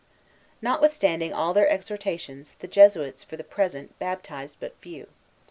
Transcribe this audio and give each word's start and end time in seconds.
Notwithstanding 0.63 1.31
all 1.31 1.53
their 1.53 1.69
exhortations, 1.69 2.55
the 2.57 2.67
Jesuits, 2.67 3.23
for 3.23 3.37
the 3.37 3.43
present, 3.43 3.99
baptized 3.99 4.57
but 4.59 4.75
few. 4.81 5.05